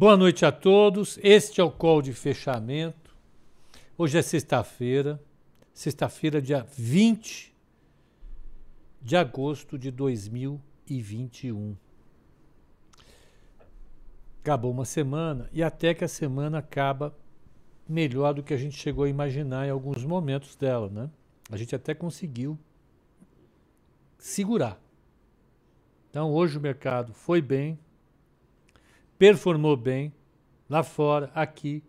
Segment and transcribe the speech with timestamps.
[0.00, 1.18] Boa noite a todos.
[1.24, 3.16] Este é o call de fechamento.
[3.96, 5.20] Hoje é sexta-feira,
[5.74, 7.52] sexta-feira, dia 20
[9.02, 11.76] de agosto de 2021.
[14.40, 17.12] Acabou uma semana e até que a semana acaba
[17.88, 21.10] melhor do que a gente chegou a imaginar em alguns momentos dela, né?
[21.50, 22.56] A gente até conseguiu
[24.16, 24.80] segurar.
[26.08, 27.76] Então, hoje o mercado foi bem,
[29.18, 30.12] performou bem
[30.68, 31.82] lá fora, aqui.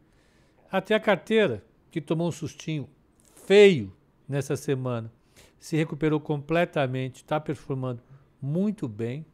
[0.71, 2.89] Até a carteira, que tomou um sustinho
[3.33, 3.93] feio
[4.27, 5.11] nessa semana,
[5.59, 8.01] se recuperou completamente, está performando
[8.41, 9.25] muito bem.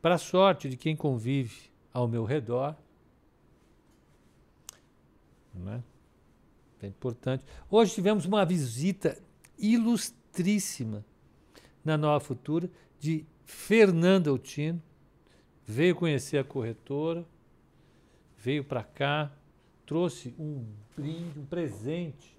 [0.00, 2.76] Para sorte de quem convive ao meu redor.
[5.54, 5.82] Não é?
[6.82, 7.44] é importante.
[7.70, 9.16] Hoje tivemos uma visita
[9.58, 11.04] ilustríssima
[11.84, 14.82] na Nova Futura de Fernanda Altino
[15.66, 17.24] veio conhecer a corretora,
[18.38, 19.32] veio para cá,
[19.86, 22.34] trouxe um brinde, um presente.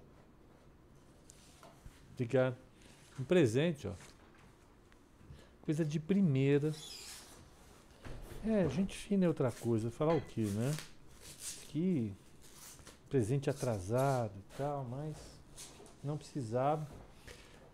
[2.14, 2.56] Obrigado.
[3.18, 3.92] Um presente, ó.
[5.62, 6.72] Coisa de primeira.
[8.46, 9.90] É, gente fina é outra coisa.
[9.90, 10.74] Falar o quê, né?
[11.68, 12.12] Que
[13.10, 15.16] presente atrasado e tal, mas
[16.02, 16.86] não precisava.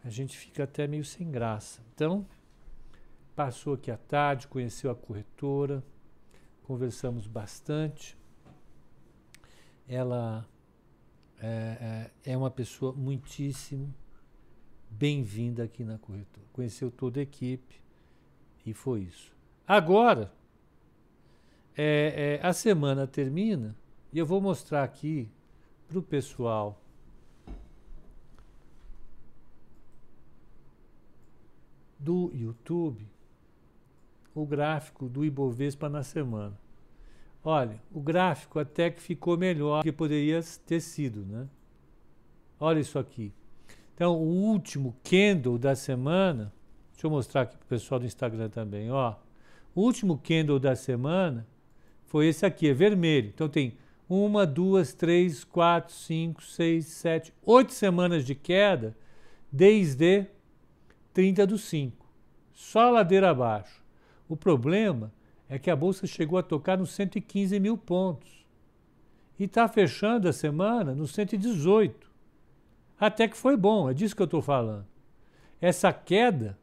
[0.05, 1.80] A gente fica até meio sem graça.
[1.95, 2.27] Então,
[3.34, 5.83] Passou aqui à tarde, conheceu a corretora,
[6.64, 8.16] conversamos bastante.
[9.89, 10.47] Ela
[11.41, 13.92] é, é, é uma pessoa muitíssimo
[14.91, 16.47] bem-vinda aqui na corretora.
[16.52, 17.80] Conheceu toda a equipe
[18.66, 19.34] e foi isso.
[19.67, 20.30] Agora,
[21.74, 23.74] é, é, a semana termina
[24.12, 25.30] e eu vou mostrar aqui
[25.89, 26.78] para o pessoal
[31.98, 33.11] do YouTube
[34.34, 36.58] o gráfico do Ibovespa na semana.
[37.44, 41.48] Olha, o gráfico até que ficou melhor que poderia ter sido, né?
[42.58, 43.33] Olha isso aqui.
[43.94, 46.52] Então, o último candle da semana,
[46.92, 49.17] deixa eu mostrar aqui para o pessoal do Instagram também, ó.
[49.74, 51.46] O último candle da semana
[52.05, 53.30] foi esse aqui, é vermelho.
[53.34, 53.77] Então tem
[54.08, 58.95] uma, duas, três, quatro, cinco, seis, sete, oito semanas de queda
[59.51, 60.27] desde
[61.12, 62.07] 30 do 5.
[62.52, 63.82] Só ladeira abaixo.
[64.28, 65.12] O problema
[65.48, 68.46] é que a bolsa chegou a tocar nos 115 mil pontos
[69.38, 72.10] e está fechando a semana nos 118.
[72.98, 74.86] Até que foi bom, é disso que eu estou falando.
[75.60, 76.58] Essa queda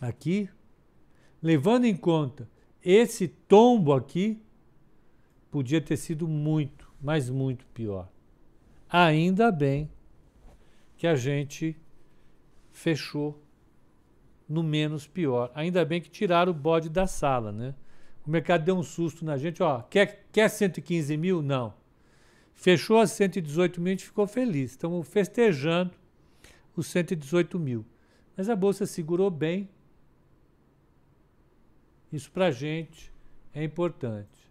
[0.00, 0.48] aqui,
[1.42, 2.48] levando em conta
[2.84, 4.40] esse tombo aqui,
[5.50, 8.08] podia ter sido muito, mas muito pior.
[8.88, 9.90] Ainda bem
[10.96, 11.76] que a gente
[12.72, 13.40] fechou
[14.48, 15.50] no menos pior.
[15.54, 17.74] Ainda bem que tiraram o bode da sala, né?
[18.26, 21.42] O mercado deu um susto na gente, ó, quer, quer 115 mil?
[21.42, 21.74] Não.
[22.54, 24.72] Fechou a 118 mil, a gente ficou feliz.
[24.72, 25.92] Estamos festejando
[26.74, 27.84] os 118 mil.
[28.36, 29.68] Mas a Bolsa segurou bem.
[32.12, 33.12] Isso para a gente
[33.54, 34.50] é importante.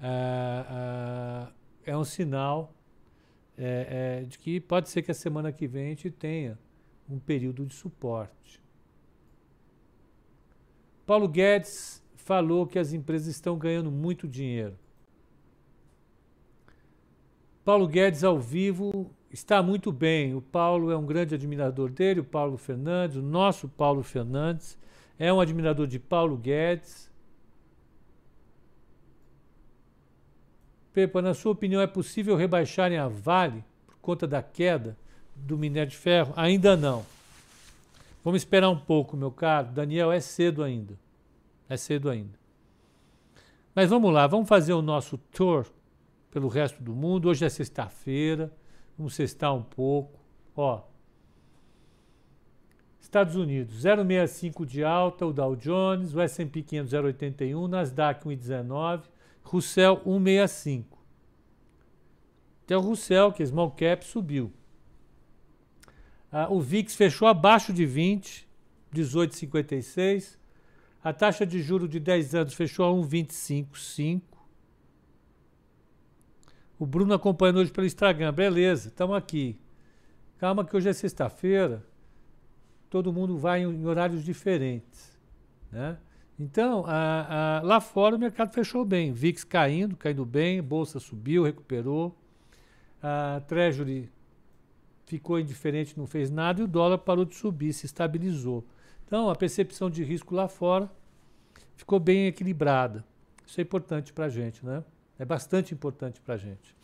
[0.00, 1.52] Ah, ah,
[1.84, 2.74] é um sinal
[3.56, 6.58] é, é, de que pode ser que a semana que vem a gente tenha
[7.08, 8.63] um período de suporte.
[11.06, 14.78] Paulo Guedes falou que as empresas estão ganhando muito dinheiro.
[17.64, 20.34] Paulo Guedes ao vivo está muito bem.
[20.34, 24.78] O Paulo é um grande admirador dele, o Paulo Fernandes, o nosso Paulo Fernandes
[25.18, 27.10] é um admirador de Paulo Guedes.
[30.92, 34.96] Pepa, na sua opinião, é possível rebaixarem a Vale por conta da queda
[35.34, 36.32] do minério de ferro?
[36.36, 37.04] Ainda não.
[38.24, 39.70] Vamos esperar um pouco, meu caro.
[39.70, 40.98] Daniel, é cedo ainda.
[41.68, 42.38] É cedo ainda.
[43.74, 45.66] Mas vamos lá, vamos fazer o nosso tour
[46.30, 47.28] pelo resto do mundo.
[47.28, 48.50] Hoje é sexta-feira,
[48.96, 50.18] vamos sextar um pouco.
[50.56, 50.82] Ó,
[53.00, 59.02] Estados Unidos, 0,65 de alta, o Dow Jones, o S&P 500, 0,81, Nasdaq 1,19,
[59.44, 60.84] Russell 1,65.
[62.64, 64.52] Até o Russell, que é small cap, subiu.
[66.36, 68.44] Ah, o VIX fechou abaixo de 20,
[68.92, 70.36] 18,56.
[71.00, 74.20] A taxa de juro de 10 anos fechou a 1,25,5.
[76.76, 78.32] O Bruno acompanhando hoje pelo Instagram.
[78.32, 79.56] Beleza, estamos aqui.
[80.36, 81.86] Calma que hoje é sexta-feira.
[82.90, 85.16] Todo mundo vai em, horários diferentes.
[85.70, 85.96] Né?
[86.36, 86.82] Então,
[87.62, 89.12] lá fora o mercado fechou bem.
[89.12, 92.18] VIX caindo, caindo bem, bolsa subiu, recuperou.
[93.00, 94.10] A Treasury
[95.06, 98.64] ficou indiferente, não fez nada e o dólar parou de subir, se estabilizou.
[99.06, 100.90] Então, a percepção de risco lá fora
[101.76, 103.04] ficou bem equilibrada.
[103.46, 104.82] Isso é importante para a gente, né?
[105.18, 106.74] É bastante importante para a gente.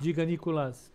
[0.00, 0.92] Diga, Nicolas.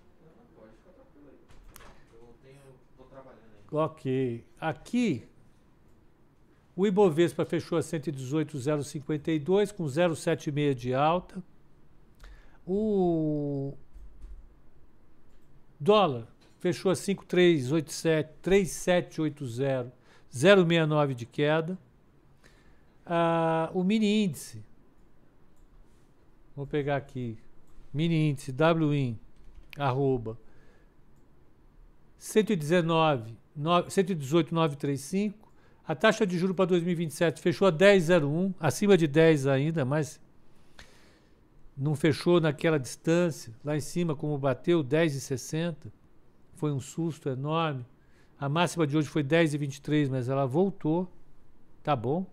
[3.72, 4.46] Ok.
[4.62, 5.28] Aqui,
[6.76, 11.44] o Ibovespa fechou a 118,052 com 0,76 de alta.
[12.66, 13.76] O
[15.84, 16.28] dólar
[16.60, 19.94] fechou a 5,387, 3,780,
[20.34, 21.78] 0,69 de queda.
[23.06, 24.64] Ah, o mini índice,
[26.56, 27.38] vou pegar aqui,
[27.94, 28.56] mini índice
[28.90, 29.20] WIN,
[29.78, 30.40] arroba,
[32.18, 33.38] 119,
[33.90, 35.52] 118,935.
[35.86, 40.18] A taxa de juros para 2027 fechou a 10,01, acima de 10 ainda, mas
[41.76, 43.54] não fechou naquela distância.
[43.64, 45.92] Lá em cima, como bateu, 10,60.
[46.54, 47.86] Foi um susto enorme.
[48.40, 51.12] A máxima de hoje foi 10,23, mas ela voltou.
[51.82, 52.26] Tá bom.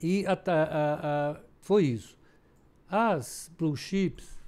[0.00, 2.16] E a, a, a, foi isso.
[2.90, 4.38] As blue chips,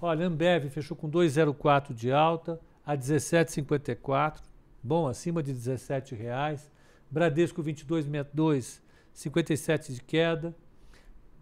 [0.00, 4.40] olha, Ambev fechou com 2,04 de alta, a 17,54,
[4.82, 6.70] bom, acima de 17 reais.
[7.10, 8.80] Bradesco 22,62,
[9.12, 10.54] 57 de queda.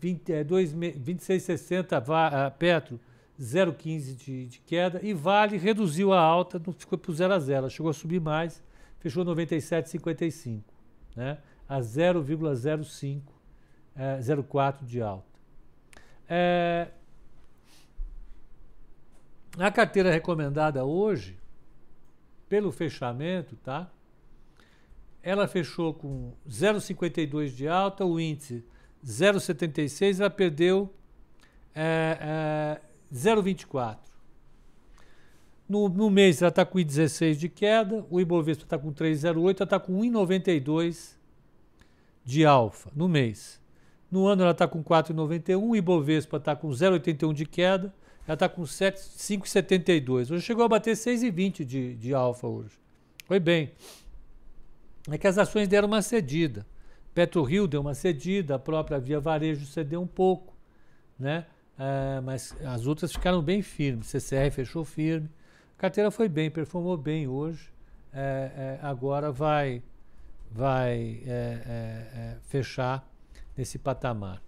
[0.01, 3.01] 20, é, 26,60 Petro,
[3.41, 5.01] 0,15 de, de queda.
[5.03, 8.21] E Vale reduziu a alta, não ficou para o 0 a 0, chegou a subir
[8.21, 8.63] mais,
[8.99, 10.63] fechou 97,55,
[11.15, 11.39] né?
[11.69, 13.23] a 0,05
[13.95, 15.25] é, 0,4 de alta.
[16.29, 16.89] É,
[19.59, 21.39] a carteira recomendada hoje,
[22.49, 23.91] pelo fechamento, tá?
[25.23, 28.65] Ela fechou com 0,52 de alta, o índice
[29.07, 30.93] 0,76, ela perdeu
[31.75, 32.81] é, é,
[33.15, 33.99] 0,24.
[35.69, 39.51] No, no, mês ela está com 1,16 de queda, o Ibovespa está com 3,08, ela
[39.51, 41.17] está com 1,92
[42.25, 43.61] de alfa no mês.
[44.11, 47.95] No ano ela está com 4,91, o Ibovespa está com 0,81 de queda,
[48.27, 50.33] ela está com 5,72.
[50.33, 52.79] Hoje chegou a bater 6,20 de, de alfa hoje.
[53.25, 53.73] Foi bem.
[55.11, 56.67] É que as ações deram uma cedida.
[57.17, 60.55] PetroRio deu uma cedida, a própria Via Varejo cedeu um pouco,
[61.19, 61.47] né?
[61.79, 64.09] É, mas as outras ficaram bem firmes.
[64.09, 65.27] CCR fechou firme.
[65.79, 67.73] A carteira foi bem, performou bem hoje.
[68.13, 69.83] É, é, agora vai,
[70.51, 73.11] vai é, é, é, fechar
[73.57, 74.43] nesse patamar.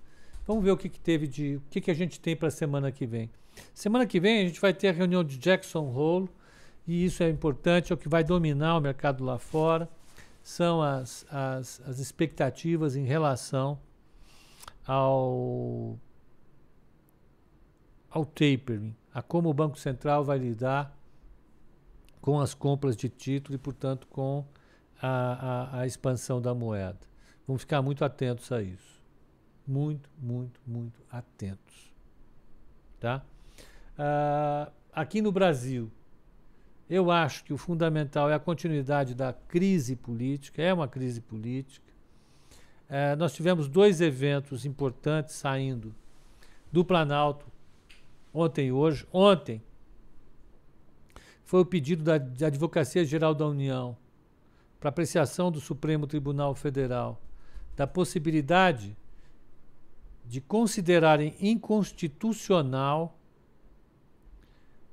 [0.46, 1.56] Vamos ver o que, que teve de.
[1.56, 3.30] o que, que a gente tem para a semana que vem.
[3.72, 6.28] Semana que vem a gente vai ter a reunião de Jackson Hole,
[6.86, 9.88] e isso é importante, é o que vai dominar o mercado lá fora.
[10.48, 13.78] São as, as, as expectativas em relação
[14.86, 15.98] ao,
[18.10, 20.96] ao tapering, a como o Banco Central vai lidar
[22.20, 24.44] com as compras de título e, portanto, com
[25.00, 27.06] a, a, a expansão da moeda.
[27.46, 28.98] Vamos ficar muito atentos a isso
[29.68, 31.92] muito, muito, muito atentos.
[32.98, 33.22] Tá?
[33.98, 35.92] Uh, aqui no Brasil,
[36.88, 41.87] eu acho que o fundamental é a continuidade da crise política, é uma crise política.
[42.88, 45.94] Uh, nós tivemos dois eventos importantes saindo
[46.73, 47.46] do Planalto
[48.32, 49.06] ontem e hoje.
[49.12, 49.62] Ontem
[51.44, 53.96] foi o pedido da, da Advocacia Geral da União
[54.81, 57.20] para apreciação do Supremo Tribunal Federal
[57.76, 58.96] da possibilidade
[60.26, 63.17] de considerarem inconstitucional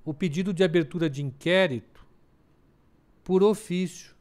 [0.05, 2.05] o pedido de abertura de inquérito
[3.23, 4.15] por ofício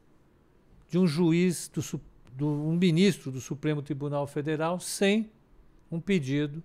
[0.89, 2.01] de um juiz, do,
[2.33, 5.29] do, um ministro do Supremo Tribunal Federal, sem
[5.91, 6.61] um pedido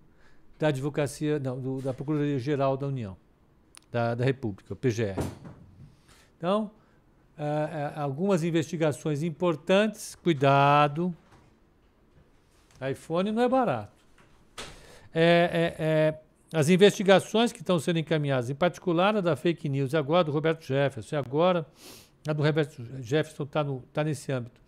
[0.59, 3.17] da advocacia, não, do, da Procuradoria-Geral da União,
[3.93, 5.17] da, da República, PGR.
[6.37, 6.71] Então,
[7.39, 11.15] uh, uh, algumas investigações importantes, cuidado,
[12.81, 14.01] iPhone não é barato
[15.13, 16.21] é, é, é,
[16.53, 20.65] as investigações que estão sendo encaminhadas, em particular a da fake news, agora do Roberto
[20.65, 21.67] Jefferson, agora
[22.27, 24.61] a do Roberto Jefferson está tá nesse âmbito,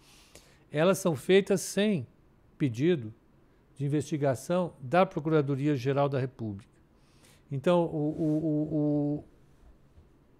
[0.71, 2.07] elas são feitas sem
[2.57, 3.13] pedido
[3.77, 6.71] de investigação da Procuradoria-Geral da República.
[7.51, 9.25] Então, o, o, o,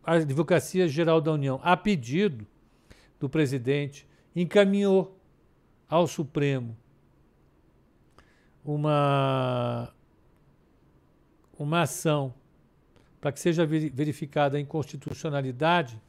[0.05, 2.47] a Advocacia Geral da União, a pedido
[3.19, 5.19] do presidente, encaminhou
[5.89, 6.77] ao Supremo
[8.65, 9.93] uma,
[11.63, 12.35] uma ação
[13.21, 16.01] para que seja verificada a inconstitucionalidade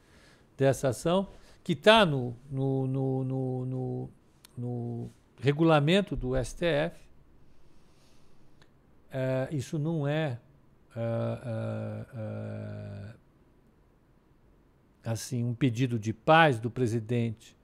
[0.56, 1.28] dessa ação,
[1.62, 4.10] que está no, no, no, no,
[4.58, 6.98] no, regulamento do STF.
[9.12, 10.40] É, isso não é,
[10.96, 13.14] é, é,
[15.04, 17.56] assim um pedido de paz do presidente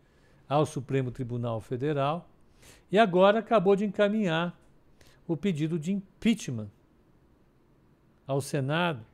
[0.49, 2.29] ao Supremo Tribunal Federal
[2.91, 4.57] E agora acabou de encaminhar
[5.27, 6.71] o pedido de impeachment
[8.31, 9.05] ao Senado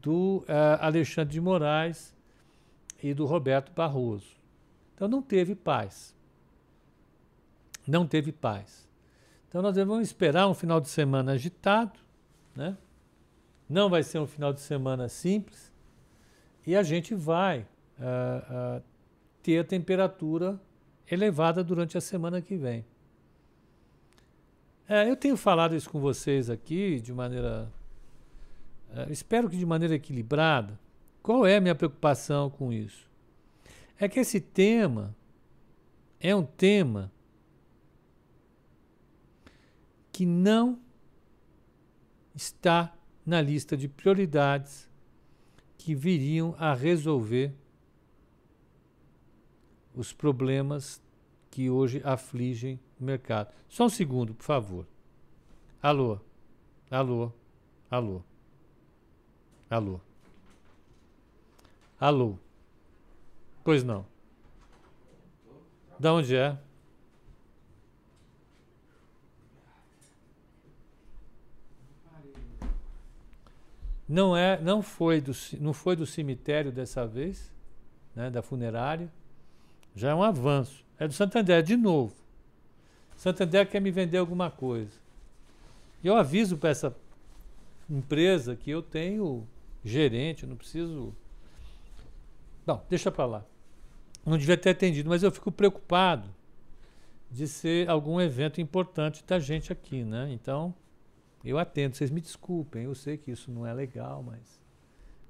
[0.00, 2.16] do uh, Alexandre de Moraes
[3.02, 4.40] e do Roberto Barroso.
[4.94, 6.16] Então não teve paz.
[7.86, 8.88] Não teve paz.
[9.46, 12.00] Então nós devemos esperar um final de semana agitado,
[12.56, 12.74] né?
[13.68, 15.70] Não vai ser um final de semana simples
[16.66, 17.60] e a gente vai
[17.98, 18.82] uh, uh,
[19.42, 20.58] ter a temperatura
[21.06, 22.82] elevada durante a semana que vem.
[24.88, 27.70] É, eu tenho falado isso com vocês aqui de maneira.
[28.92, 30.78] É, espero que de maneira equilibrada.
[31.22, 33.08] Qual é a minha preocupação com isso?
[33.98, 35.14] É que esse tema
[36.18, 37.12] é um tema
[40.12, 40.78] que não
[42.34, 42.94] está
[43.24, 44.88] na lista de prioridades
[45.76, 47.54] que viriam a resolver
[49.94, 51.02] os problemas
[51.50, 53.52] que hoje afligem o mercado.
[53.68, 54.86] Só um segundo, por favor.
[55.82, 56.20] Alô?
[56.90, 57.32] Alô?
[57.90, 58.22] Alô?
[59.70, 60.00] Alô?
[62.00, 62.36] Alô?
[63.62, 64.04] Pois não.
[65.96, 66.58] Da onde é?
[74.08, 77.52] Não é, não foi do, não foi do cemitério dessa vez,
[78.12, 79.08] né, da funerária.
[79.94, 80.84] Já é um avanço.
[80.98, 82.12] É do Santander, de novo.
[83.16, 84.98] Santander quer me vender alguma coisa.
[86.02, 86.96] E eu aviso para essa
[87.88, 89.46] empresa que eu tenho
[89.84, 91.14] gerente, não preciso.
[92.66, 93.44] Não, deixa para lá.
[94.24, 96.28] Não devia ter atendido, mas eu fico preocupado
[97.30, 100.30] de ser algum evento importante da gente aqui, né?
[100.32, 100.74] Então,
[101.44, 101.96] eu atendo.
[101.96, 104.60] Vocês me desculpem, eu sei que isso não é legal, mas.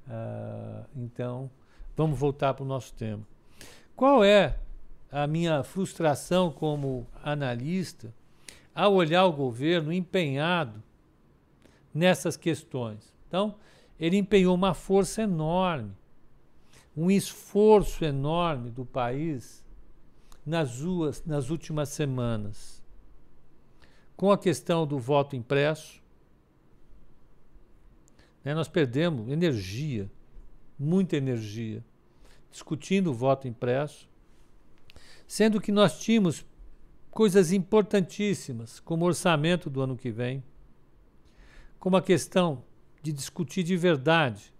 [0.06, 1.50] Uh, então,
[1.96, 3.22] vamos voltar para o nosso tema.
[3.94, 4.58] Qual é
[5.10, 8.12] a minha frustração como analista
[8.74, 10.82] ao olhar o governo empenhado
[11.92, 13.12] nessas questões.
[13.26, 13.56] Então,
[14.00, 15.92] ele empenhou uma força enorme,
[16.96, 19.64] um esforço enorme do país
[20.44, 22.82] nas, ruas, nas últimas semanas,
[24.16, 26.00] com a questão do voto impresso.
[28.42, 30.10] Né, nós perdemos energia,
[30.78, 31.84] muita energia,
[32.50, 34.10] discutindo o voto impresso
[35.30, 36.44] sendo que nós tínhamos
[37.08, 40.42] coisas importantíssimas, como o orçamento do ano que vem,
[41.78, 42.64] como a questão
[43.02, 44.52] de discutir de verdade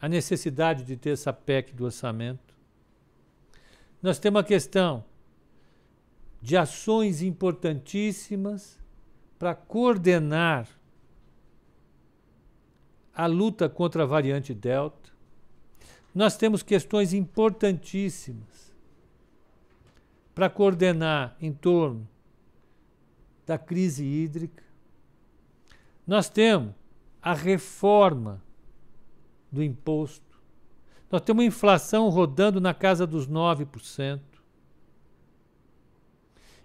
[0.00, 2.54] a necessidade de ter essa PEC do orçamento.
[4.02, 5.04] Nós temos a questão
[6.40, 8.78] de ações importantíssimas
[9.38, 10.68] para coordenar
[13.14, 15.10] a luta contra a variante Delta.
[16.14, 18.72] Nós temos questões importantíssimas
[20.34, 22.06] para coordenar em torno
[23.46, 24.62] da crise hídrica.
[26.06, 26.74] Nós temos
[27.26, 28.40] a reforma
[29.50, 30.40] do imposto.
[31.10, 34.20] Nós temos uma inflação rodando na casa dos 9%.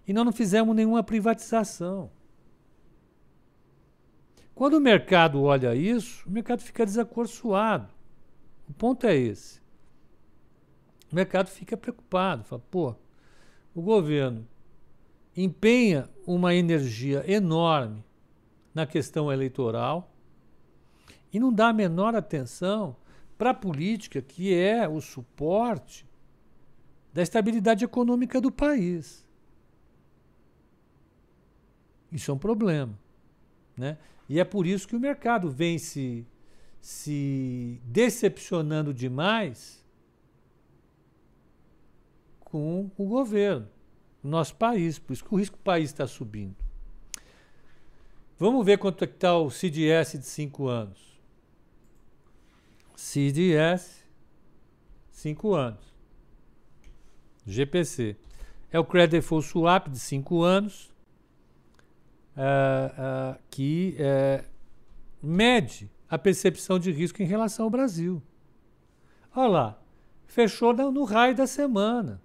[0.08, 2.12] E nós não fizemos nenhuma privatização.
[4.53, 7.91] Quando o mercado olha isso, o mercado fica desacorçoado.
[8.70, 9.60] O ponto é esse.
[11.12, 12.94] O mercado fica preocupado, fala, pô,
[13.74, 14.48] o governo
[15.36, 18.03] empenha uma energia enorme
[18.75, 20.11] na questão eleitoral
[21.32, 22.96] e não dá a menor atenção
[23.38, 26.06] para a política que é o suporte
[27.14, 29.26] da estabilidade econômica do país.
[32.12, 32.98] Isso é um problema.
[33.76, 33.98] Né?
[34.28, 36.26] E é por isso que o mercado vem se,
[36.80, 39.84] se decepcionando demais
[42.40, 43.68] com o governo,
[44.24, 45.00] o nosso país.
[45.00, 46.56] Por isso que o risco do país está subindo.
[48.38, 51.11] Vamos ver quanto é que está o CDS de 5 anos.
[53.01, 54.08] CDS,
[55.10, 55.84] 5 anos.
[57.48, 58.15] GPC.
[58.72, 60.93] É o Credit Default Swap de 5 anos,
[62.38, 64.46] uh, uh, que uh,
[65.22, 68.22] mede a percepção de risco em relação ao Brasil.
[69.36, 69.81] Olha lá,
[70.27, 72.22] fechou no, no raio da semana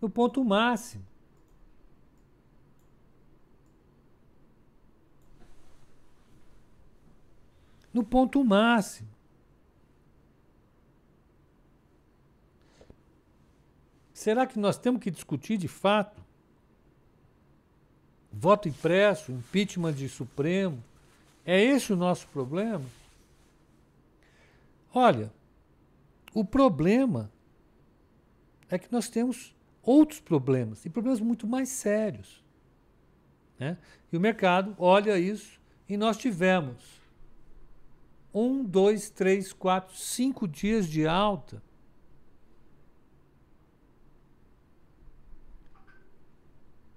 [0.00, 1.04] no ponto máximo.
[7.92, 9.15] No ponto máximo.
[14.26, 16.20] Será que nós temos que discutir de fato?
[18.32, 20.82] Voto impresso, impeachment de Supremo.
[21.44, 22.84] É esse o nosso problema?
[24.92, 25.32] Olha,
[26.34, 27.30] o problema
[28.68, 32.42] é que nós temos outros problemas, e problemas muito mais sérios.
[33.60, 33.78] Né?
[34.12, 37.00] E o mercado olha isso e nós tivemos
[38.34, 41.62] um, dois, três, quatro, cinco dias de alta.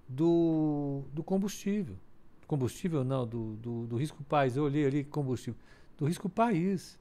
[0.10, 1.96] Do, do combustível.
[2.48, 4.58] Combustível não, do, do, do risco país.
[4.58, 5.60] Eu olhei ali combustível.
[5.96, 6.98] Do risco país.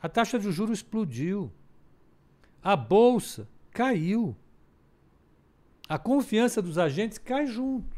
[0.00, 1.50] A taxa de juros explodiu.
[2.62, 4.36] A bolsa caiu.
[5.88, 7.96] A confiança dos agentes cai junto.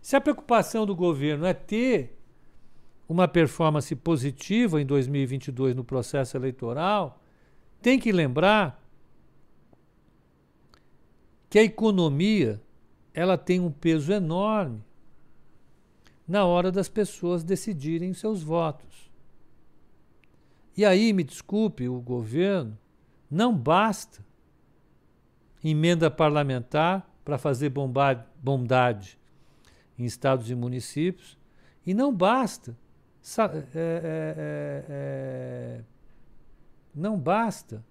[0.00, 2.18] Se a preocupação do governo é ter
[3.08, 7.22] uma performance positiva em 2022 no processo eleitoral,
[7.80, 8.82] tem que lembrar
[11.48, 12.60] que a economia
[13.14, 14.82] ela tem um peso enorme
[16.26, 19.10] na hora das pessoas decidirem seus votos.
[20.76, 22.76] E aí, me desculpe, o governo
[23.30, 24.24] não basta
[25.62, 29.18] emenda parlamentar para fazer bondade
[29.96, 31.38] em estados e municípios,
[31.86, 32.76] e não basta.
[33.38, 35.80] É, é, é,
[36.94, 37.82] não basta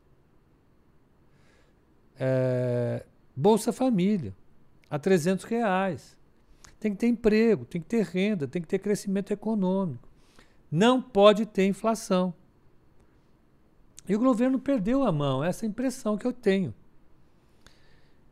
[2.20, 3.04] é,
[3.36, 4.36] Bolsa Família
[4.94, 6.16] a 300 reais.
[6.80, 10.08] Tem que ter emprego, tem que ter renda, tem que ter crescimento econômico.
[10.72, 12.32] Não pode ter inflação.
[14.08, 16.76] E o governo perdeu a mão, essa é impressão que eu tenho.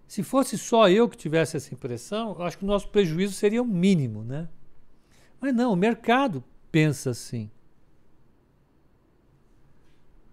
[0.08, 3.64] Se fosse só eu que tivesse essa impressão, eu acho que o nosso prejuízo seria
[3.64, 4.48] o mínimo, né?
[5.40, 7.50] Mas não, o mercado pensa assim.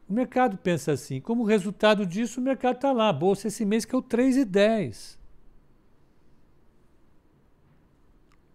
[0.07, 1.23] O mercado pensa assim.
[1.23, 3.09] Como resultado disso, o mercado está lá.
[3.09, 5.18] A bolsa esse mês que é o 3,10.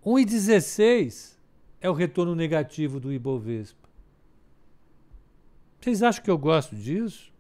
[0.05, 1.37] 1,16
[1.79, 3.89] é o retorno negativo do Ibovespa.
[5.79, 7.31] Vocês acham que eu gosto disso?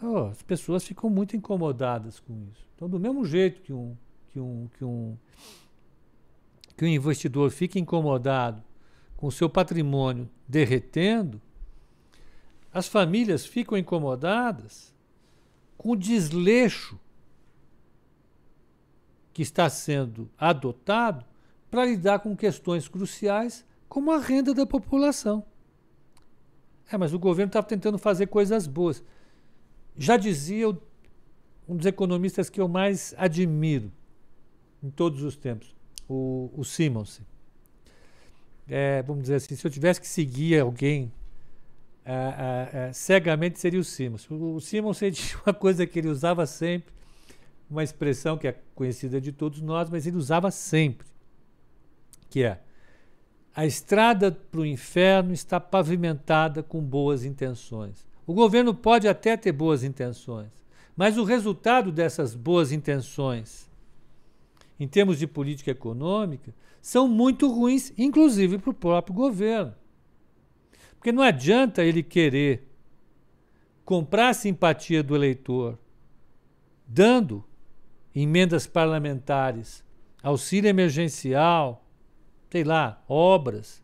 [0.00, 2.66] Oh, as pessoas ficam muito incomodadas com isso.
[2.74, 3.96] Então, do mesmo jeito que um,
[4.28, 5.16] que um, que um,
[6.76, 8.62] que um investidor fica incomodado
[9.16, 11.40] com o seu patrimônio derretendo,
[12.72, 14.92] as famílias ficam incomodadas
[15.76, 16.98] com o desleixo
[19.32, 21.24] que está sendo adotado
[21.72, 25.42] para lidar com questões cruciais como a renda da população.
[26.92, 29.02] É, mas o governo estava tentando fazer coisas boas.
[29.96, 30.68] Já dizia
[31.66, 33.90] um dos economistas que eu mais admiro
[34.82, 35.74] em todos os tempos,
[36.06, 37.24] o, o Simonsen.
[38.68, 41.10] É, vamos dizer assim, se eu tivesse que seguir alguém
[42.04, 44.36] é, é, é cegamente seria o Simonsen.
[44.36, 46.92] O, o Simonsen tinha uma coisa que ele usava sempre,
[47.70, 51.11] uma expressão que é conhecida de todos nós, mas ele usava sempre
[52.32, 52.58] que é
[53.54, 58.06] a estrada para o inferno está pavimentada com boas intenções.
[58.26, 60.48] O governo pode até ter boas intenções,
[60.96, 63.70] mas o resultado dessas boas intenções,
[64.80, 69.74] em termos de política econômica, são muito ruins, inclusive para o próprio governo.
[70.96, 72.66] Porque não adianta ele querer
[73.84, 75.78] comprar a simpatia do eleitor,
[76.88, 77.44] dando
[78.14, 79.84] emendas parlamentares,
[80.22, 81.81] auxílio emergencial,
[82.52, 83.82] sei lá, obras,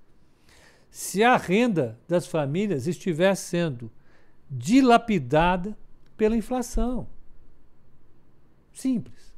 [0.90, 3.90] se a renda das famílias estiver sendo
[4.50, 5.74] dilapidada
[6.18, 7.08] pela inflação.
[8.70, 9.32] Simples.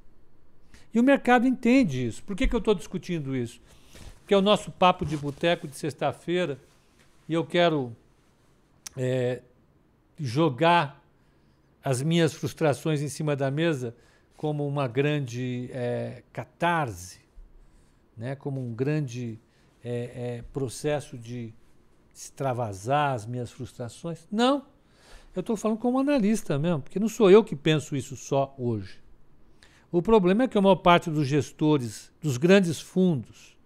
[0.93, 2.25] E o mercado entende isso.
[2.25, 3.61] Por que, que eu estou discutindo isso?
[4.19, 6.59] Porque é o nosso papo de boteco de sexta-feira
[7.29, 7.95] e eu quero
[8.97, 9.43] é,
[10.19, 11.01] jogar
[11.85, 13.95] as minhas frustrações em cima da mesa
[14.37, 17.20] como uma grande é, catarse
[18.21, 19.41] né, como um grande
[19.83, 21.55] é, é, processo de
[22.15, 24.29] extravasar as minhas frustrações.
[24.31, 24.67] Não.
[25.35, 29.01] Eu estou falando como analista mesmo, porque não sou eu que penso isso só hoje.
[29.91, 33.57] O problema é que a maior parte dos gestores dos grandes fundos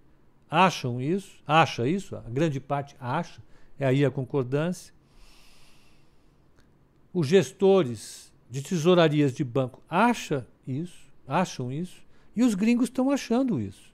[0.48, 3.42] acham isso, acha isso, a grande parte acha,
[3.76, 4.94] é aí a concordância.
[7.12, 12.04] Os gestores de tesourarias de banco acham isso, acham isso,
[12.36, 13.93] e os gringos estão achando isso.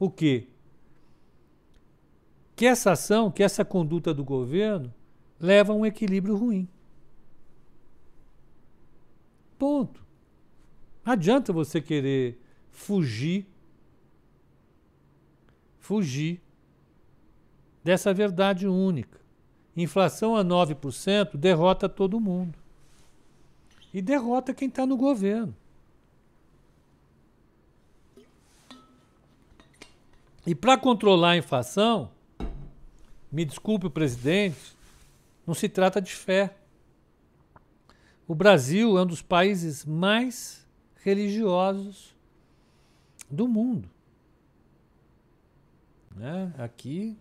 [0.00, 0.48] O quê?
[2.56, 4.92] Que essa ação, que essa conduta do governo
[5.38, 6.66] leva a um equilíbrio ruim.
[9.58, 10.02] Ponto.
[11.04, 13.46] Não adianta você querer fugir,
[15.78, 16.40] fugir
[17.84, 19.20] dessa verdade única.
[19.76, 22.58] Inflação a 9% derrota todo mundo.
[23.92, 25.54] E derrota quem está no governo.
[30.46, 32.10] E para controlar a inflação,
[33.30, 34.76] me desculpe presidente,
[35.46, 36.54] não se trata de fé.
[38.26, 40.66] O Brasil é um dos países mais
[41.02, 42.16] religiosos
[43.30, 43.88] do mundo.
[46.16, 46.52] Né?
[46.58, 47.16] Aqui,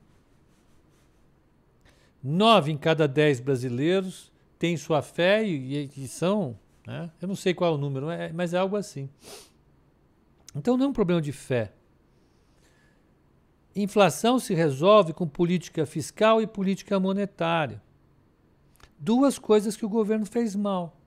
[2.24, 7.12] nove em cada dez brasileiros têm sua fé e, e são, né?
[7.22, 9.10] eu não sei qual é o número, é, mas é algo assim.
[10.56, 11.74] Então não é um problema de fé.
[13.76, 17.82] Inflação se resolve com política fiscal e política monetária.
[18.98, 20.98] Duas coisas que o governo fez mal.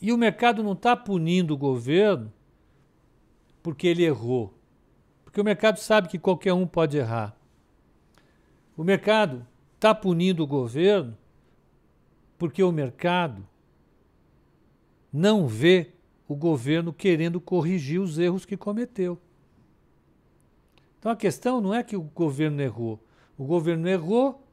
[0.00, 2.32] E o mercado não está punindo o governo
[3.62, 4.54] porque ele errou.
[5.24, 7.36] Porque o mercado sabe que qualquer um pode errar.
[8.76, 11.16] O mercado está punindo o governo
[12.38, 13.46] porque o mercado
[15.12, 15.90] não vê
[16.28, 19.18] o governo querendo corrigir os erros que cometeu.
[20.98, 23.02] Então a questão não é que o governo errou.
[23.36, 24.44] O governo errou,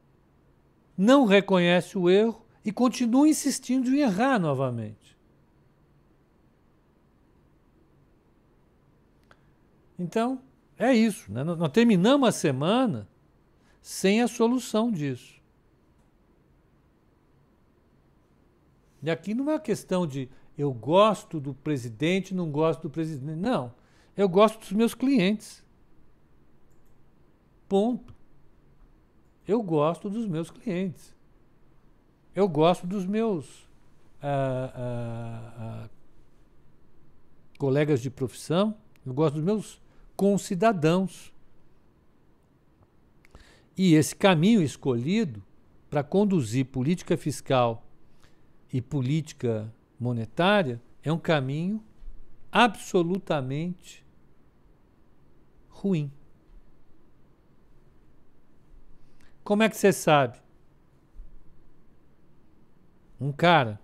[0.97, 5.17] não reconhece o erro e continua insistindo em errar novamente.
[9.97, 10.41] Então,
[10.77, 11.31] é isso.
[11.31, 11.43] Né?
[11.43, 13.07] Nós terminamos a semana
[13.81, 15.35] sem a solução disso.
[19.01, 23.37] E aqui não é uma questão de eu gosto do presidente, não gosto do presidente.
[23.37, 23.73] Não.
[24.15, 25.64] Eu gosto dos meus clientes.
[27.67, 28.13] Ponto.
[29.47, 31.13] Eu gosto dos meus clientes.
[32.33, 33.67] Eu gosto dos meus
[34.21, 35.89] ah, ah, ah,
[37.57, 38.75] colegas de profissão.
[39.05, 39.81] Eu gosto dos meus
[40.15, 41.31] concidadãos.
[43.77, 45.43] E esse caminho escolhido
[45.89, 47.85] para conduzir política fiscal
[48.71, 51.83] e política monetária é um caminho
[52.51, 54.03] absolutamente
[55.69, 56.11] ruim.
[59.45, 60.39] Como é que você sabe?
[63.21, 63.79] Um cara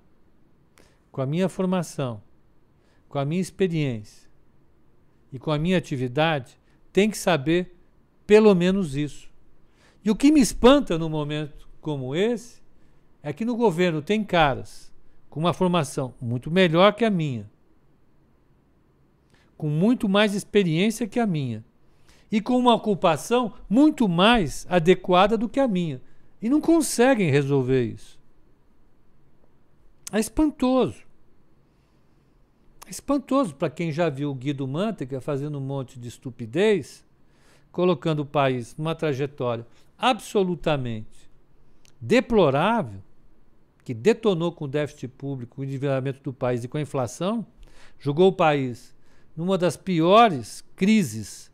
[1.12, 2.20] com a minha formação,
[3.08, 4.28] com a minha experiência
[5.32, 6.60] e com a minha atividade
[6.92, 7.78] tem que saber
[8.26, 9.30] pelo menos isso.
[10.04, 12.60] E o que me espanta num momento como esse
[13.22, 14.92] é que no governo tem caras
[15.30, 17.48] com uma formação muito melhor que a minha,
[19.56, 21.64] com muito mais experiência que a minha,
[22.32, 26.02] e com uma ocupação muito mais adequada do que a minha,
[26.42, 28.18] e não conseguem resolver isso.
[30.12, 31.04] É espantoso.
[32.88, 37.06] É espantoso para quem já viu o Guido Mantega fazendo um monte de estupidez,
[37.72, 39.66] colocando o país numa trajetória
[39.98, 41.30] absolutamente
[42.02, 43.02] deplorável
[43.84, 47.46] que detonou com o déficit público, o endividamento do país e com a inflação,
[48.00, 48.96] jogou o país
[49.36, 51.51] numa das piores crises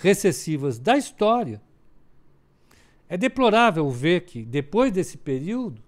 [0.00, 1.60] recessivas da história.
[3.08, 5.82] É deplorável ver que, depois desse período,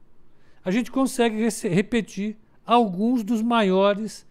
[0.64, 4.26] a gente consegue repetir alguns dos maiores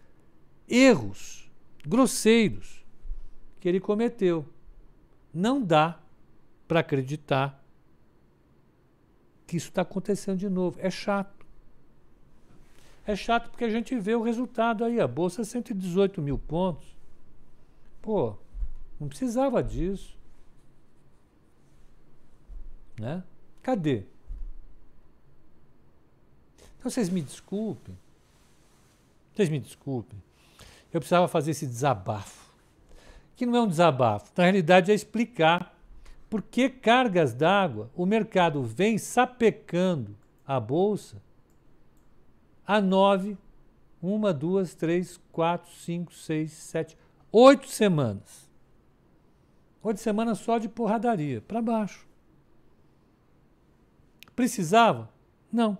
[0.67, 1.49] erros
[1.85, 2.85] grosseiros
[3.59, 4.45] que ele cometeu.
[5.33, 5.99] Não dá
[6.67, 7.63] para acreditar
[9.45, 10.79] que isso está acontecendo de novo.
[10.79, 11.45] É chato.
[13.05, 16.95] É chato porque a gente vê o resultado aí, a bolsa 118 mil pontos.
[18.01, 18.35] Pô,
[18.99, 20.17] não precisava disso.
[22.99, 23.23] Né?
[23.61, 24.03] Cadê?
[26.77, 27.97] Então vocês me desculpem.
[29.33, 30.21] Vocês me desculpem.
[30.91, 32.49] Eu precisava fazer esse desabafo.
[33.35, 35.77] Que não é um desabafo, na realidade é explicar
[36.29, 41.21] por que cargas d'água o mercado vem sapecando a bolsa
[42.69, 43.35] a nove,
[43.99, 46.95] uma, duas, três, quatro, cinco, seis, sete,
[47.31, 48.48] oito semanas.
[49.81, 52.07] Oito semanas só de porradaria, para baixo.
[54.35, 55.09] Precisava?
[55.51, 55.77] Não.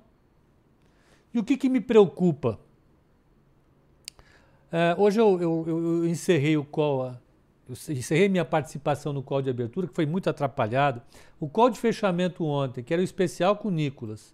[1.34, 2.60] E o que, que me preocupa?
[4.72, 7.16] É, hoje eu, eu, eu, encerrei o call,
[7.68, 11.02] eu encerrei minha participação no call de abertura, que foi muito atrapalhado.
[11.40, 14.34] O call de fechamento ontem, que era o especial com o Nicolas,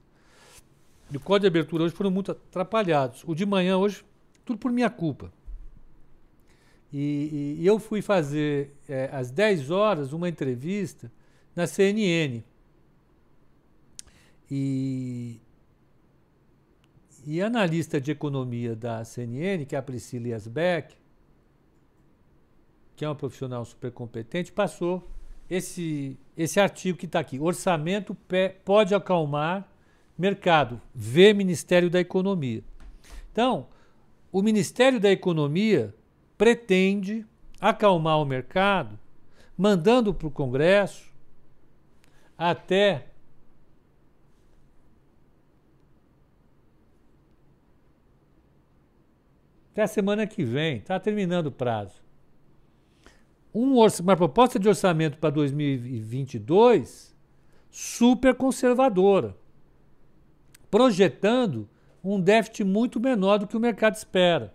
[1.11, 3.23] e o código de abertura hoje foram muito atrapalhados.
[3.27, 4.03] O de manhã hoje,
[4.43, 5.31] tudo por minha culpa.
[6.97, 11.11] E, e, eu fui fazer, é, às 10 horas, uma entrevista
[11.53, 12.41] na CNN.
[14.49, 15.41] E,
[17.27, 20.95] e a analista de economia da CNN, que é a Priscila Yasbeck,
[22.95, 25.05] que é uma profissional super competente, passou
[25.49, 27.37] esse, esse artigo que está aqui.
[27.41, 28.15] Orçamento
[28.63, 29.69] pode acalmar
[30.17, 32.63] mercado, vê Ministério da Economia.
[33.33, 33.67] Então,
[34.31, 35.93] o Ministério da Economia
[36.37, 37.25] pretende
[37.59, 38.99] acalmar o mercado,
[39.57, 41.13] mandando para o Congresso
[42.37, 43.07] até
[49.71, 52.01] até a semana que vem, está terminando o prazo.
[53.53, 57.13] Um uma proposta de orçamento para 2022
[57.69, 59.35] super conservadora,
[60.71, 61.67] projetando
[62.01, 64.53] um déficit muito menor do que o mercado espera.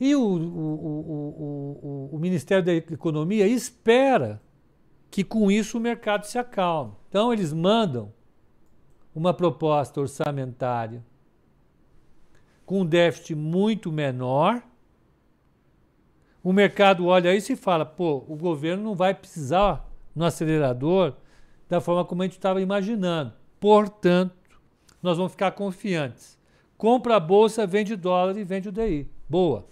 [0.00, 4.40] E o, o, o, o, Ministério da Economia espera
[5.10, 6.94] que com isso o mercado se acalme.
[7.10, 8.10] Então, eles mandam
[9.14, 11.04] uma proposta orçamentária
[12.64, 14.62] com um déficit muito menor.
[16.42, 21.14] O mercado olha isso e fala: pô, o governo não vai precisar no acelerador
[21.68, 23.34] da forma como a gente estava imaginando.
[23.58, 24.34] Portanto,
[25.02, 26.38] nós vamos ficar confiantes.
[26.78, 29.06] Compra a bolsa, vende dólar e vende o DI.
[29.28, 29.66] Boa.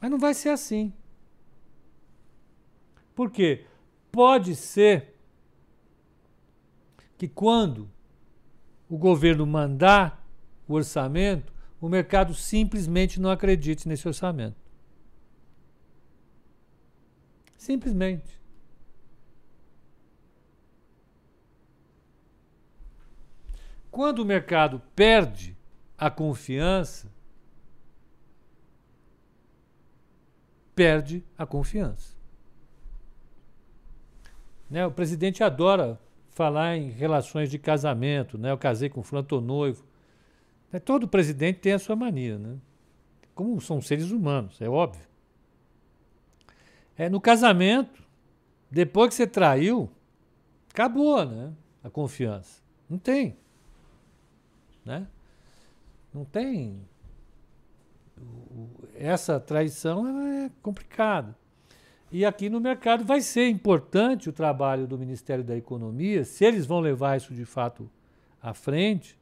[0.00, 0.92] Mas não vai ser assim.
[3.14, 3.66] Por quê?
[4.12, 5.14] Pode ser
[7.16, 7.90] que quando
[8.88, 10.24] o governo mandar
[10.66, 14.56] o orçamento, o mercado simplesmente não acredite nesse orçamento.
[17.56, 18.40] Simplesmente.
[23.90, 25.56] Quando o mercado perde
[25.96, 27.12] a confiança,
[30.78, 32.14] perde a confiança.
[34.70, 34.86] Né?
[34.86, 35.98] O presidente adora
[36.30, 38.52] falar em relações de casamento, né?
[38.52, 39.84] Eu casei com fulano, tô noivo.
[40.70, 40.78] Né?
[40.78, 42.58] Todo presidente tem a sua mania, né?
[43.34, 45.04] Como são seres humanos, é óbvio.
[46.96, 48.00] É, no casamento,
[48.70, 49.90] depois que você traiu,
[50.70, 51.52] acabou, né?
[51.82, 52.62] A confiança.
[52.88, 53.36] Não tem.
[54.84, 55.08] Né?
[56.14, 56.80] Não tem
[58.94, 61.36] essa traição é complicada.
[62.10, 66.64] E aqui no mercado vai ser importante o trabalho do Ministério da Economia, se eles
[66.64, 67.88] vão levar isso de fato
[68.42, 69.18] à frente,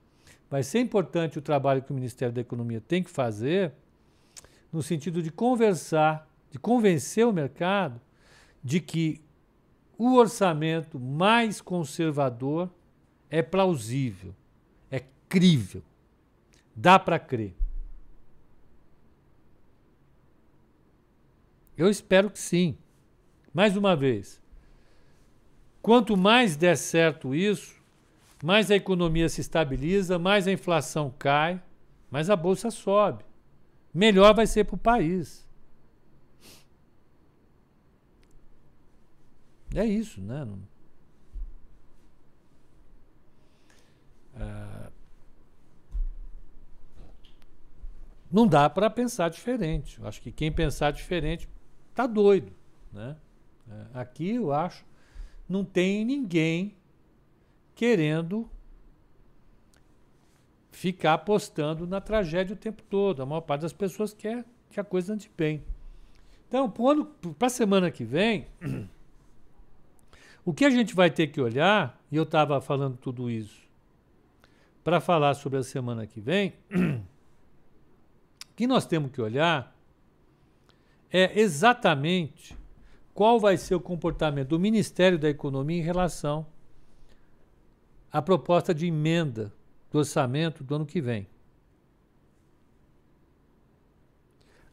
[0.49, 3.73] vai ser importante o trabalho que o Ministério da Economia tem que fazer,
[4.73, 8.01] no sentido de conversar, de convencer o mercado
[8.63, 9.21] de que
[9.99, 12.71] o orçamento mais conservador
[13.29, 14.35] é plausível,
[14.91, 15.83] é crível,
[16.75, 17.55] dá para crer.
[21.77, 22.77] Eu espero que sim.
[23.53, 24.43] Mais uma vez,
[25.81, 27.75] quanto mais der certo isso,
[28.43, 31.63] mais a economia se estabiliza, mais a inflação cai,
[32.11, 33.25] mais a bolsa sobe.
[33.95, 35.47] Melhor vai ser para o país.
[39.75, 40.47] É isso, né?
[48.31, 49.99] Não dá para pensar diferente.
[49.99, 51.49] Eu acho que quem pensar diferente
[51.97, 52.53] tá doido,
[52.93, 53.17] né?
[53.69, 54.85] É, aqui eu acho
[55.49, 56.77] não tem ninguém
[57.75, 58.49] querendo
[60.73, 63.23] ficar apostando na tragédia o tempo todo.
[63.23, 65.63] A maior parte das pessoas quer que a coisa ande bem.
[66.49, 66.73] Então,
[67.39, 68.47] para a semana que vem,
[70.45, 73.67] o que a gente vai ter que olhar, e eu estava falando tudo isso
[74.83, 76.55] para falar sobre a semana que vem,
[78.55, 79.76] que nós temos que olhar
[81.19, 82.55] é exatamente
[83.15, 86.47] qual vai ser o comportamento do Ministério da Economia em relação
[88.13, 89.51] à proposta de emenda
[89.91, 91.27] do orçamento do ano que vem.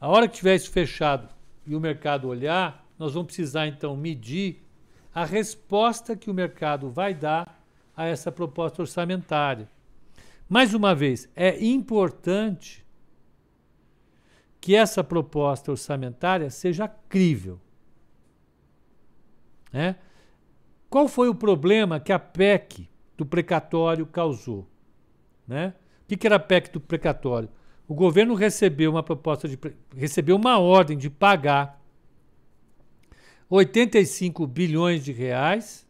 [0.02, 1.30] A hora que tiver isso fechado
[1.66, 4.62] e o mercado olhar, nós vamos precisar então medir
[5.16, 7.64] a resposta que o mercado vai dar
[7.96, 9.70] a essa proposta orçamentária.
[10.50, 12.83] Mais uma vez, é importante
[14.64, 17.60] que essa proposta orçamentária seja crível.
[19.74, 19.98] Né?
[20.90, 24.66] Qual foi o problema que a PEC do precatório causou?
[25.46, 25.74] Né?
[26.04, 27.50] O que, era a PEC do precatório?
[27.86, 29.60] O governo recebeu uma proposta de
[29.94, 31.84] recebeu uma ordem de pagar
[33.50, 35.86] 85 bilhões de reais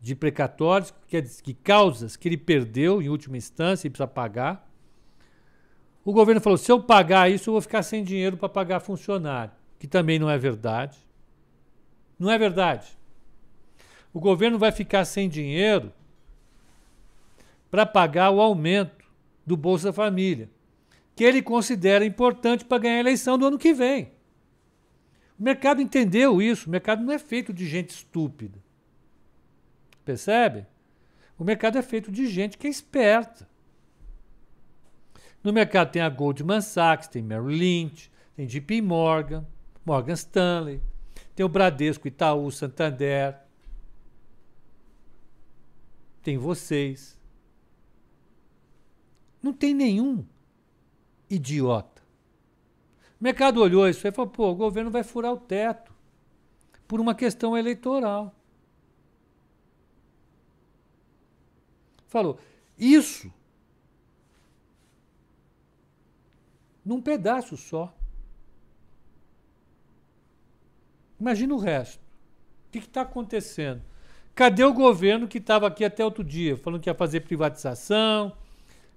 [0.00, 4.68] de precatórios, que, que causas que ele perdeu em última instância e precisa pagar.
[6.04, 9.52] O governo falou: se eu pagar isso, eu vou ficar sem dinheiro para pagar funcionário,
[9.78, 10.98] que também não é verdade.
[12.18, 12.96] Não é verdade.
[14.12, 15.92] O governo vai ficar sem dinheiro
[17.70, 19.04] para pagar o aumento
[19.44, 20.48] do Bolsa Família,
[21.16, 24.12] que ele considera importante para ganhar a eleição do ano que vem.
[25.38, 26.68] O mercado entendeu isso.
[26.68, 28.62] O mercado não é feito de gente estúpida.
[30.04, 30.66] Percebe?
[31.36, 33.48] O mercado é feito de gente que é esperta.
[35.44, 39.46] No mercado tem a Goldman Sachs, tem Merrill Lynch, tem JP Morgan,
[39.84, 40.82] Morgan Stanley,
[41.36, 43.38] tem o Bradesco, Itaú, Santander,
[46.22, 47.20] tem vocês.
[49.42, 50.24] Não tem nenhum
[51.28, 52.02] idiota.
[53.20, 55.92] O mercado olhou isso e falou: pô, o governo vai furar o teto
[56.88, 58.34] por uma questão eleitoral.
[62.06, 62.38] Falou:
[62.78, 63.30] isso
[66.84, 67.94] num pedaço só.
[71.18, 72.00] Imagina o resto.
[72.68, 73.82] O que está acontecendo?
[74.34, 78.36] Cadê o governo que estava aqui até outro dia, falando que ia fazer privatização,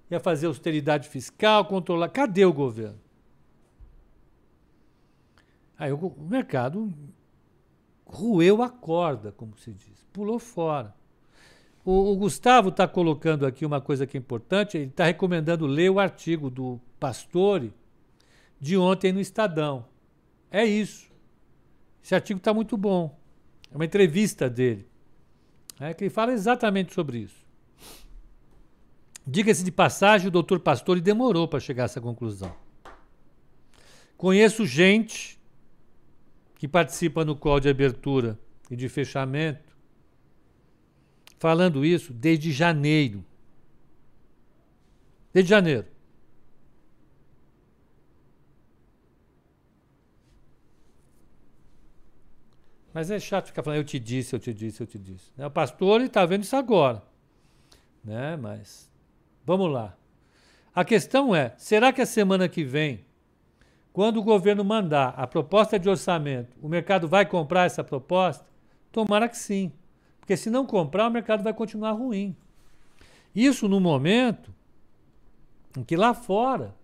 [0.10, 2.10] ia fazer austeridade fiscal, controlar?
[2.10, 3.00] Cadê o governo?
[5.78, 6.92] Aí o mercado
[8.04, 10.97] roeu a corda, como se diz, pulou fora.
[11.88, 15.90] O, o Gustavo está colocando aqui uma coisa que é importante, ele está recomendando ler
[15.90, 17.74] o artigo do Pastore
[18.60, 19.86] de ontem no Estadão.
[20.52, 21.10] É isso.
[22.04, 23.18] Esse artigo está muito bom.
[23.72, 24.86] É uma entrevista dele.
[25.80, 27.46] É, que ele fala exatamente sobre isso.
[29.26, 32.54] Diga-se de passagem, o doutor Pastore demorou para chegar a essa conclusão.
[34.18, 35.40] Conheço gente
[36.56, 38.38] que participa no call de abertura
[38.70, 39.67] e de fechamento
[41.38, 43.24] falando isso desde janeiro.
[45.34, 45.86] Desde janeiro.
[52.94, 55.32] Mas é chato ficar falando, eu te disse, eu te disse, eu te disse.
[55.38, 55.46] Né?
[55.46, 57.04] O pastor está vendo isso agora.
[58.04, 58.36] Né?
[58.38, 58.90] Mas
[59.46, 59.96] vamos lá.
[60.74, 63.06] A questão é: será que a semana que vem,
[63.94, 68.46] quando o governo mandar a proposta de orçamento, o mercado vai comprar essa proposta?
[68.92, 69.72] Tomara que sim.
[70.28, 72.36] Porque se não comprar, o mercado vai continuar ruim.
[73.34, 74.54] Isso no momento
[75.78, 76.76] em que lá fora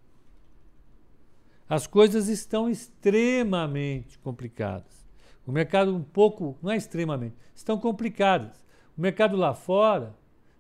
[1.68, 5.06] as coisas estão extremamente complicadas.
[5.46, 8.66] O mercado um pouco, não é extremamente, estão complicadas.
[8.98, 10.16] O mercado lá fora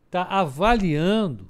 [0.07, 1.49] está avaliando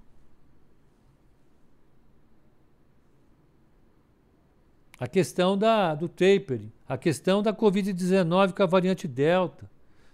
[5.00, 9.72] a questão da, do tapering, a questão da Covid-19 com a variante Delta.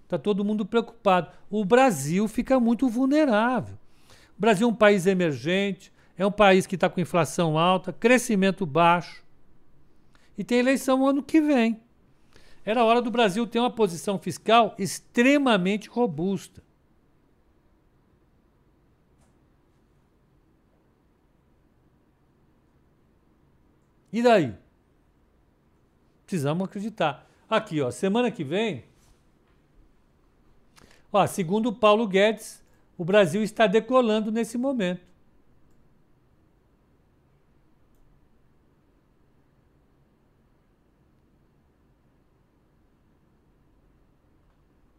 [0.10, 1.30] Está todo mundo preocupado.
[1.52, 3.78] O Brasil fica muito vulnerável.
[4.36, 8.66] O Brasil é um país emergente, é um país que está com inflação alta, crescimento
[8.66, 9.24] baixo.
[10.36, 11.80] E tem eleição ano que vem.
[12.66, 16.64] Era hora do Brasil ter uma posição fiscal extremamente robusta.
[24.12, 24.56] E daí?
[26.26, 27.30] Precisamos acreditar.
[27.48, 28.89] Aqui, ó, semana que vem,
[31.12, 32.64] ó, segundo Paulo Guedes,
[32.98, 35.02] o Brasil está decolando nesse momento.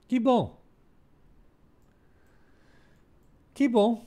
[0.08, 0.60] Que bom.
[3.54, 4.04] Que bom.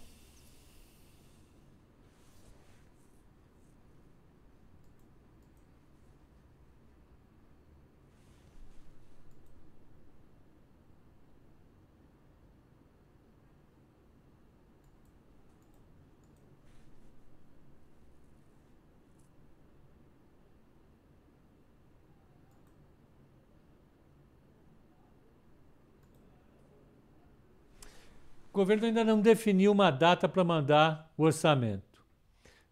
[28.53, 32.05] O governo ainda não definiu uma data para mandar o orçamento.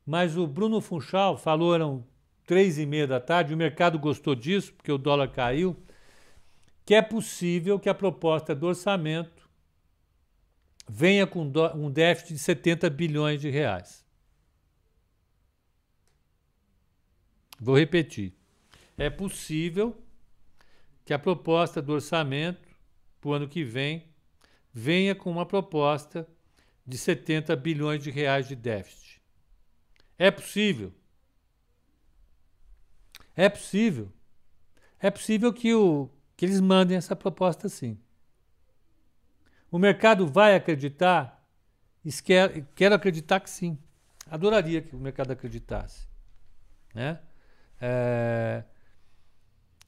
[0.05, 2.05] Mas o Bruno Funchal falou, eram
[2.45, 5.75] três e meia da tarde, o mercado gostou disso, porque o dólar caiu,
[6.85, 9.49] que é possível que a proposta do orçamento
[10.87, 14.05] venha com um déficit de 70 bilhões de reais.
[17.59, 18.35] Vou repetir.
[18.95, 19.99] É possível
[21.03, 22.69] que a proposta do orçamento
[23.19, 24.10] para o ano que vem
[24.73, 26.27] venha com uma proposta
[26.85, 29.21] de 70 bilhões de reais de déficit.
[30.17, 30.93] É possível.
[33.35, 34.11] É possível.
[34.99, 37.99] É possível que, o, que eles mandem essa proposta sim.
[39.71, 41.43] O mercado vai acreditar?
[42.75, 43.77] Quero, acreditar que sim.
[44.29, 46.07] Adoraria que o mercado acreditasse.
[46.93, 47.19] Né?
[47.79, 48.63] É,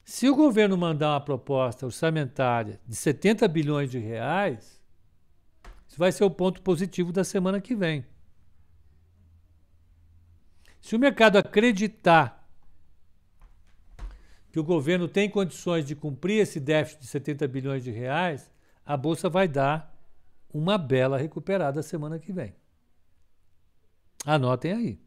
[0.03, 4.72] se o governo mandar uma proposta orçamentária de 70 bilhões de reais,
[5.93, 8.03] isso vai ser o ponto positivo da semana que vem.
[10.81, 12.49] Se o mercado acreditar
[14.51, 18.51] que o governo tem condições de cumprir esse déficit de 70 bilhões de reais,
[18.83, 19.95] a bolsa vai dar
[20.51, 22.55] uma bela recuperada semana que vem.
[24.25, 24.99] Anotem aí.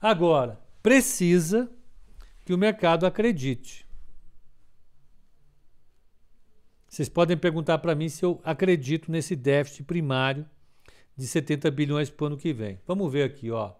[0.00, 1.70] Agora, precisa
[2.44, 3.88] que o mercado acredite.
[6.90, 10.44] Vocês podem perguntar para mim se eu acredito nesse déficit primário
[11.16, 12.80] de 70 bilhões para o ano que vem.
[12.84, 13.74] Vamos ver aqui, ó.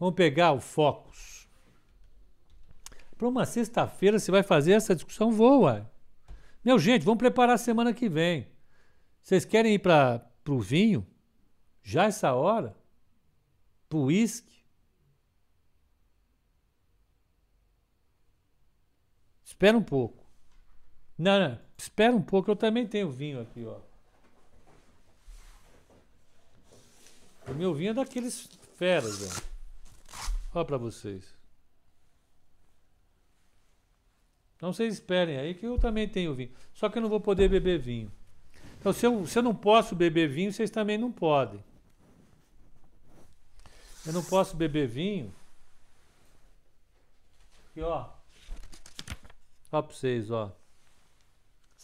[0.00, 1.46] Vamos pegar o Focus.
[3.18, 5.30] Para uma sexta-feira você vai fazer essa discussão?
[5.30, 5.92] Voa.
[6.64, 8.48] Meu, gente, vamos preparar a semana que vem.
[9.20, 11.06] Vocês querem ir para o vinho?
[11.82, 12.74] Já essa hora?
[13.86, 14.64] Para o uísque?
[19.44, 20.17] Espera um pouco.
[21.18, 23.80] Não, não, espera um pouco, eu também tenho vinho aqui, ó.
[27.50, 29.44] O meu vinho é daqueles feras,
[30.54, 30.60] ó.
[30.60, 31.24] Ó para vocês.
[34.56, 36.52] Então vocês esperem aí que eu também tenho vinho.
[36.74, 38.10] Só que eu não vou poder beber vinho.
[38.78, 41.62] Então se eu, se eu não posso beber vinho, vocês também não podem.
[44.06, 45.32] Eu não posso beber vinho.
[47.70, 48.08] Aqui, ó.
[49.70, 50.52] Ó pra vocês, ó.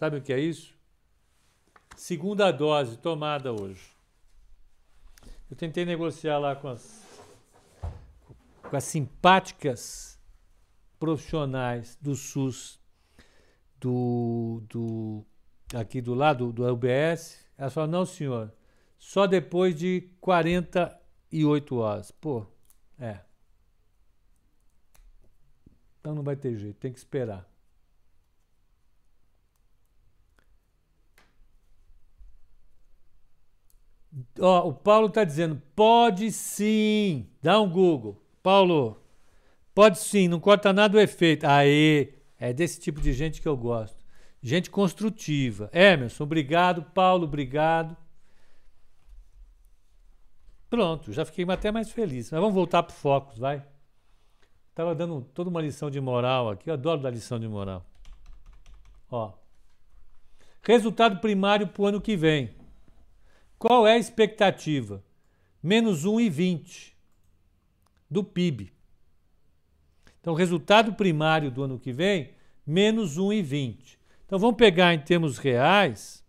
[0.05, 0.77] Sabe o que é isso?
[1.97, 3.91] Segunda dose tomada hoje.
[5.51, 7.23] Eu tentei negociar lá com as,
[8.69, 10.21] com as simpáticas
[11.01, 12.79] profissionais do SUS,
[13.81, 15.25] do, do
[15.75, 17.43] aqui do lado do UBS.
[17.57, 18.53] Elas falaram, não, senhor,
[18.99, 22.11] só depois de 48 horas.
[22.11, 22.47] Pô,
[22.99, 23.21] é.
[25.99, 27.54] Então não vai ter jeito, tem que esperar.
[34.39, 37.29] Ó, o Paulo está dizendo, pode sim.
[37.43, 38.23] Dá um Google.
[38.43, 39.03] Paulo,
[39.75, 41.45] pode sim, não corta nada o efeito.
[41.45, 44.05] Aê, é desse tipo de gente que eu gosto.
[44.43, 45.71] Gente construtiva.
[45.73, 46.83] Emerson, obrigado.
[46.83, 47.97] Paulo, obrigado.
[50.69, 52.31] Pronto, já fiquei até mais feliz.
[52.31, 53.65] Mas vamos voltar para o vai.
[54.71, 56.69] Estava dando toda uma lição de moral aqui.
[56.69, 57.87] Eu adoro dar lição de moral.
[59.11, 59.33] Ó.
[60.63, 62.51] Resultado primário para o ano que vem.
[63.67, 65.03] Qual é a expectativa?
[65.63, 66.93] Menos 1,20
[68.11, 68.71] do PIB.
[70.21, 72.35] Então, resultado primário do ano que vem,
[72.67, 73.97] menos 1,20.
[74.27, 76.23] Então, vamos pegar em termos reais,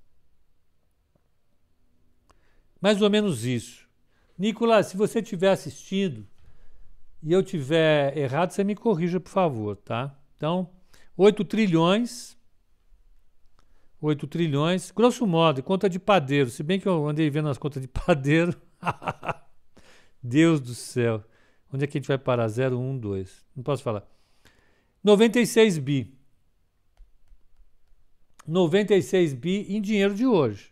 [2.79, 3.85] mais ou menos isso.
[4.37, 6.25] Nicolas, se você estiver assistindo
[7.21, 10.17] e eu tiver errado, você me corrija, por favor, tá?
[10.37, 10.69] Então,
[11.17, 12.37] 8 trilhões
[14.05, 16.49] 8 trilhões, grosso modo, conta de padeiro.
[16.51, 18.55] Se bem que eu andei vendo as contas de padeiro.
[20.21, 21.23] Deus do céu.
[21.73, 22.47] Onde é que a gente vai parar?
[22.47, 23.45] 0, 1, 2.
[23.55, 24.07] Não posso falar.
[25.03, 26.15] 96 bi.
[28.47, 30.71] 96 bi em dinheiro de hoje.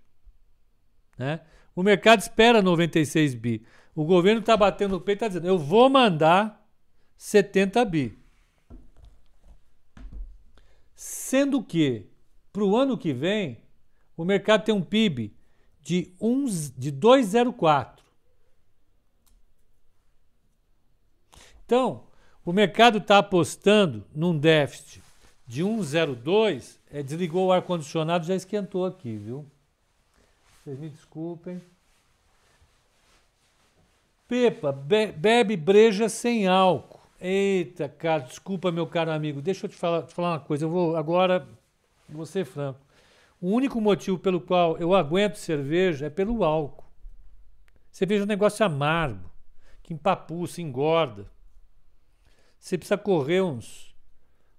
[1.18, 1.42] Né?
[1.76, 3.66] O mercado espera 96 bi.
[3.96, 6.68] O governo está batendo no peito e está dizendo: eu vou mandar
[7.18, 8.18] 70 bi.
[10.94, 12.13] Sendo que
[12.54, 13.58] para o ano que vem,
[14.16, 15.36] o mercado tem um PIB
[15.82, 17.98] de, um, de 2,04.
[21.66, 22.04] Então,
[22.46, 25.02] o mercado está apostando num déficit
[25.48, 26.78] de 1,02.
[26.92, 29.46] É, desligou o ar-condicionado, já esquentou aqui, viu?
[30.64, 31.60] Vocês me desculpem.
[34.28, 37.02] Pepa, be bebe breja sem álcool.
[37.20, 39.42] Eita, cara, desculpa, meu caro amigo.
[39.42, 40.66] Deixa eu te falar, te falar uma coisa.
[40.66, 41.48] Eu vou agora
[42.10, 42.80] Vou ser franco.
[43.40, 46.86] O único motivo pelo qual eu aguento cerveja é pelo álcool.
[47.92, 49.30] Cerveja é um negócio amargo,
[49.82, 51.30] que empapuça, engorda.
[52.60, 53.94] Você precisa correr uns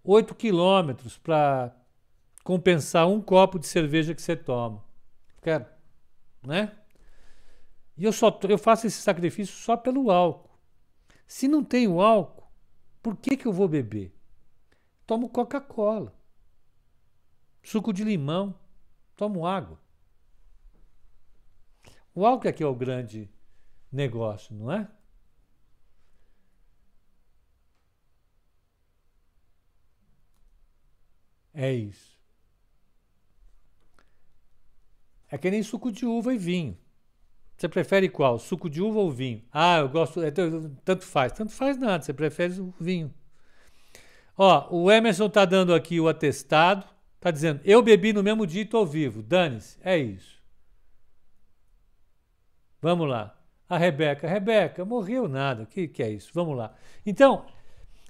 [0.04, 1.74] 8 quilômetros para
[2.44, 4.84] compensar um copo de cerveja que você toma.
[5.42, 5.64] Quero,
[6.46, 6.72] né?
[7.96, 10.50] E eu só eu faço esse sacrifício só pelo álcool.
[11.26, 12.46] Se não tenho álcool,
[13.02, 14.14] por que, que eu vou beber?
[15.06, 16.12] Tomo Coca-Cola
[17.64, 18.54] suco de limão,
[19.16, 19.80] tomo água.
[22.14, 23.28] O álcool é que é o grande
[23.90, 24.88] negócio, não é?
[31.52, 32.14] É isso.
[35.30, 36.76] É que nem suco de uva e vinho.
[37.56, 38.38] Você prefere qual?
[38.38, 39.42] Suco de uva ou vinho?
[39.52, 40.22] Ah, eu gosto.
[40.22, 41.32] É, tanto faz.
[41.32, 42.02] Tanto faz nada.
[42.02, 43.12] Você prefere o vinho.
[44.36, 46.93] Ó, o Emerson tá dando aqui o atestado.
[47.24, 49.22] Está dizendo, eu bebi no mesmo dia e estou vivo.
[49.22, 50.38] Dane-se, é isso.
[52.82, 53.34] Vamos lá.
[53.66, 55.62] A Rebeca, Rebeca, morreu nada.
[55.62, 56.30] O que, que é isso?
[56.34, 56.74] Vamos lá.
[57.06, 57.46] Então,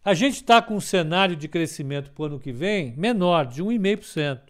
[0.04, 3.62] a gente está com um cenário de crescimento para o ano que vem menor, de
[3.62, 4.40] 1,5%.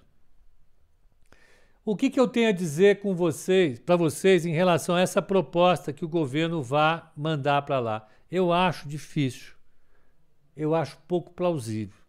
[1.85, 5.21] O que, que eu tenho a dizer com vocês, para vocês, em relação a essa
[5.21, 8.09] proposta que o governo vai mandar para lá?
[8.31, 9.53] Eu acho difícil.
[10.57, 12.04] Eu acho pouco plausível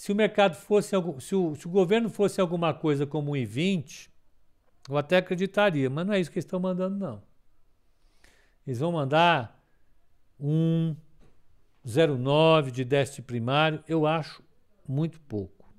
[0.00, 4.08] se o mercado fosse se o, se o governo fosse alguma coisa como 1,20,
[4.88, 7.22] Eu até acreditaria, mas não é isso que eles estão mandando, não.
[8.66, 9.62] Eles vão mandar
[10.38, 10.96] um
[11.86, 14.42] 0,9 de déficit primário, eu acho
[14.88, 15.70] muito pouco.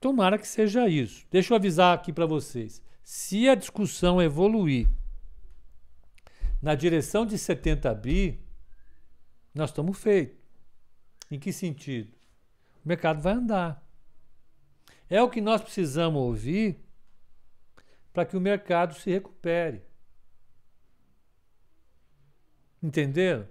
[0.00, 1.24] Tomara que seja isso.
[1.30, 2.82] Deixa eu avisar aqui para vocês.
[3.04, 4.88] Se a discussão evoluir
[6.60, 8.40] na direção de 70 bi,
[9.54, 10.47] nós estamos feitos.
[11.30, 12.12] Em que sentido?
[12.84, 13.84] O mercado vai andar.
[15.10, 16.78] É o que nós precisamos ouvir
[18.12, 19.82] para que o mercado se recupere.
[22.82, 23.48] Entenderam?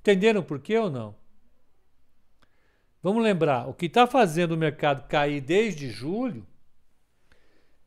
[0.00, 1.16] Entenderam por quê ou não?
[3.02, 6.46] Vamos lembrar, o que está fazendo o mercado cair desde julho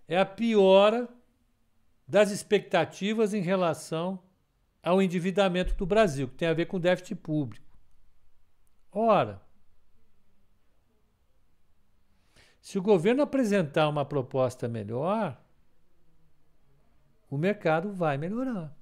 [0.08, 1.10] é a piora
[2.08, 4.22] das expectativas em relação
[4.88, 7.66] ao endividamento do Brasil, que tem a ver com déficit público.
[8.90, 9.42] Ora,
[12.62, 15.38] se o governo apresentar uma proposta melhor,
[17.30, 18.74] o mercado vai melhorar.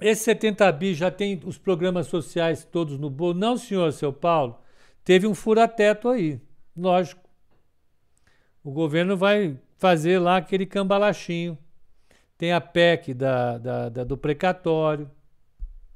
[0.00, 3.34] Esse 70 bi já tem os programas sociais todos no bolo?
[3.34, 4.56] Não, senhor, seu Paulo.
[5.02, 6.40] Teve um fura-teto aí.
[6.76, 7.27] Lógico.
[8.62, 11.56] O governo vai fazer lá aquele cambalachinho.
[12.36, 15.10] Tem a PEC da, da, da, do precatório.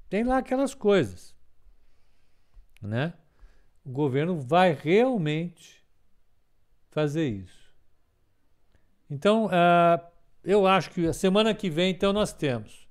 [0.08, 1.34] Tem lá aquelas coisas.
[2.80, 3.12] Né?
[3.84, 5.82] O governo vai realmente
[6.90, 7.62] fazer isso.
[9.10, 10.02] Então, uh,
[10.44, 12.88] eu acho que a semana que vem, então, nós temos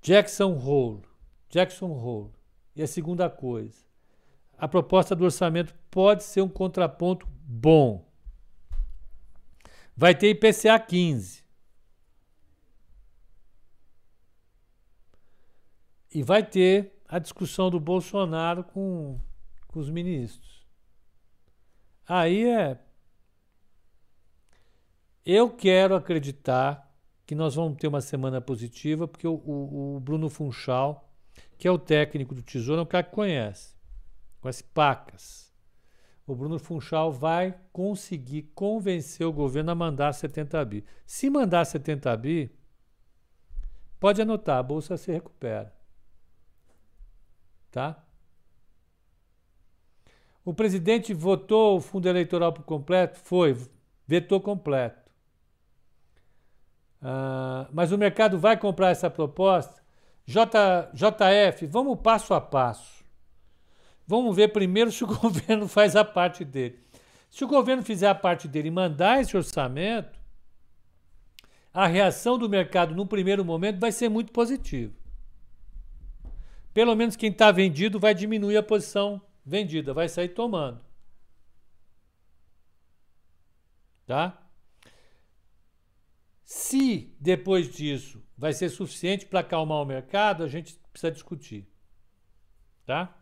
[0.00, 1.02] Jackson Hole.
[1.48, 2.30] Jackson Hole.
[2.74, 3.78] E a segunda coisa,
[4.58, 8.04] a proposta do orçamento pode ser um contraponto bom.
[9.96, 11.44] Vai ter IPCA 15.
[16.12, 19.20] E vai ter a discussão do Bolsonaro com,
[19.68, 20.66] com os ministros.
[22.06, 22.78] Aí é.
[25.24, 26.86] Eu quero acreditar
[27.26, 31.12] que nós vamos ter uma semana positiva, porque o, o, o Bruno Funchal,
[31.58, 33.74] que é o técnico do Tesouro, é um cara que conhece,
[34.40, 35.45] conhece pacas.
[36.26, 40.84] O Bruno Funchal vai conseguir convencer o governo a mandar 70 bi.
[41.06, 42.50] Se mandar 70 bi,
[44.00, 45.72] pode anotar, a bolsa se recupera.
[47.70, 48.02] Tá?
[50.44, 53.18] O presidente votou o fundo eleitoral por completo?
[53.18, 53.56] Foi,
[54.06, 55.10] vetou completo.
[57.02, 59.82] Uh, mas o mercado vai comprar essa proposta?
[60.24, 62.95] J, JF, vamos passo a passo.
[64.06, 66.78] Vamos ver primeiro se o governo faz a parte dele.
[67.28, 70.18] Se o governo fizer a parte dele e mandar esse orçamento,
[71.72, 74.94] a reação do mercado no primeiro momento vai ser muito positiva.
[76.72, 80.80] Pelo menos quem está vendido vai diminuir a posição vendida, vai sair tomando.
[84.06, 84.42] Tá?
[86.44, 91.66] Se depois disso vai ser suficiente para acalmar o mercado, a gente precisa discutir.
[92.84, 93.14] Tá?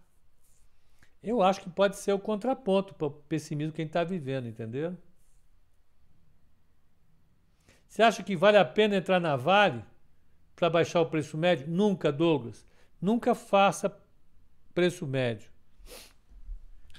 [1.25, 4.47] Eu acho que pode ser o contraponto para o pessimismo que a gente está vivendo,
[4.47, 4.95] entendeu?
[7.89, 9.83] Você acha que vale a pena entrar na Vale
[10.55, 11.67] para baixar o preço médio?
[11.67, 12.67] Nunca, Douglas.
[13.01, 13.97] Nunca faça
[14.75, 15.49] preço médio.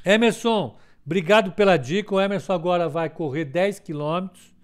[0.04, 2.16] Emerson, obrigado pela dica.
[2.16, 4.56] O Emerson agora vai correr 10 quilômetros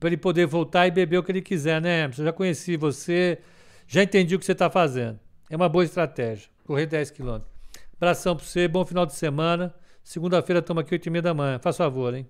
[0.00, 2.22] para ele poder voltar e beber o que ele quiser, né, Emerson?
[2.22, 3.38] Eu já conheci você,
[3.86, 5.20] já entendi o que você está fazendo.
[5.48, 6.50] É uma boa estratégia.
[6.64, 7.53] Correr 10 quilômetros.
[7.96, 9.72] Abração para você, bom final de semana.
[10.02, 11.58] Segunda-feira estamos aqui 8 e meia da manhã.
[11.60, 12.28] Faz favor, hein?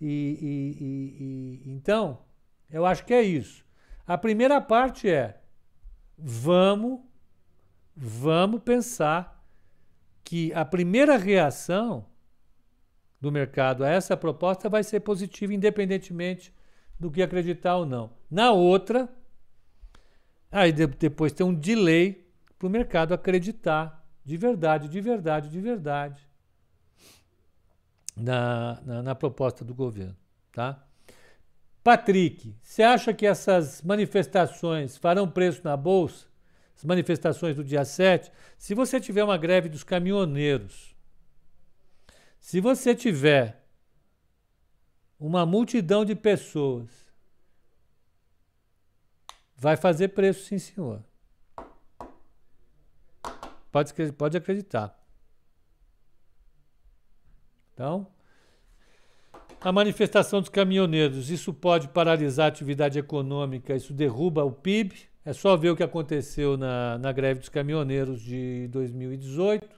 [0.00, 0.06] E,
[0.40, 2.22] e, e, então,
[2.70, 3.64] eu acho que é isso.
[4.06, 5.40] A primeira parte é
[6.16, 7.00] vamos,
[7.96, 9.44] vamos pensar
[10.22, 12.06] que a primeira reação
[13.20, 16.54] do mercado a essa proposta vai ser positiva, independentemente
[16.98, 18.12] do que acreditar ou não.
[18.30, 19.08] Na outra,
[20.50, 26.20] aí depois tem um delay para o mercado acreditar de verdade, de verdade, de verdade
[28.14, 30.16] na, na, na proposta do governo.
[30.52, 30.84] Tá?
[31.82, 36.26] Patrick, você acha que essas manifestações farão preço na Bolsa?
[36.76, 38.30] As manifestações do dia 7?
[38.58, 40.94] Se você tiver uma greve dos caminhoneiros,
[42.38, 43.66] se você tiver
[45.18, 46.90] uma multidão de pessoas.
[49.56, 51.02] Vai fazer preço, sim, senhor.
[53.76, 54.98] Pode, pode acreditar.
[57.74, 58.06] Então,
[59.60, 64.96] a manifestação dos caminhoneiros, isso pode paralisar a atividade econômica, isso derruba o PIB,
[65.26, 69.68] É só ver o que aconteceu na, na greve dos caminhoneiros de 2018.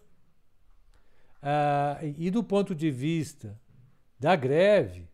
[1.43, 3.59] Ah, e do ponto de vista
[4.17, 5.09] da greve,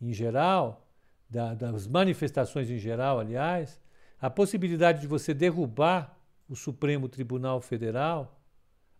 [0.00, 0.88] em geral,
[1.28, 3.78] da, das manifestações em geral, aliás,
[4.18, 8.40] a possibilidade de você derrubar o Supremo Tribunal Federal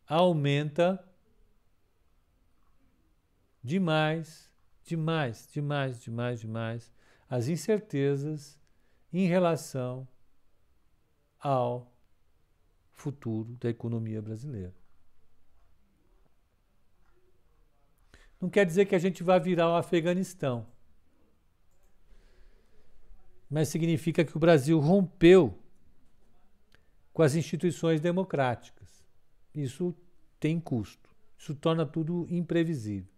[0.07, 1.03] aumenta
[3.62, 4.51] demais,
[4.84, 6.92] demais, demais, demais, demais
[7.28, 8.59] as incertezas
[9.12, 10.07] em relação
[11.38, 11.92] ao
[12.92, 14.74] futuro da economia brasileira.
[18.40, 20.66] Não quer dizer que a gente vai virar o Afeganistão,
[23.49, 25.59] mas significa que o Brasil rompeu
[27.14, 29.06] com as instituições democráticas.
[29.54, 29.94] Isso
[30.38, 31.08] tem custo.
[31.38, 33.08] Isso torna tudo imprevisível.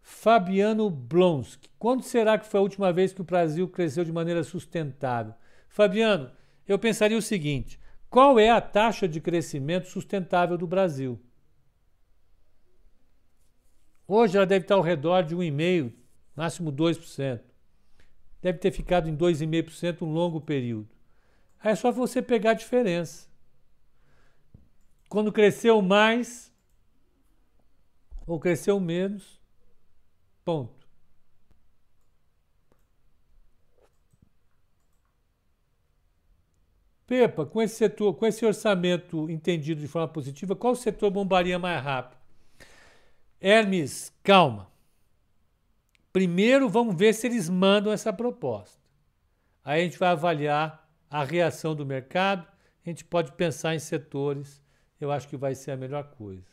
[0.00, 1.68] Fabiano Blonsky.
[1.78, 5.34] Quando será que foi a última vez que o Brasil cresceu de maneira sustentável?
[5.68, 6.30] Fabiano,
[6.68, 11.20] eu pensaria o seguinte: qual é a taxa de crescimento sustentável do Brasil?
[14.06, 16.03] Hoje ela deve estar ao redor de 1,5%,
[16.36, 17.40] máximo 2%.
[18.42, 20.88] Deve ter ficado em 2,5% um longo período.
[21.60, 23.28] Aí é só você pegar a diferença.
[25.08, 26.52] Quando cresceu mais
[28.26, 29.40] ou cresceu menos,
[30.44, 30.84] Ponto.
[37.06, 41.82] Pepa, com esse setor, com esse orçamento entendido de forma positiva, qual setor bombaria mais
[41.82, 42.18] rápido?
[43.40, 44.70] Hermes, calma.
[46.14, 48.80] Primeiro vamos ver se eles mandam essa proposta.
[49.64, 52.46] Aí a gente vai avaliar a reação do mercado,
[52.86, 54.62] a gente pode pensar em setores,
[55.00, 56.46] eu acho que vai ser a melhor coisa.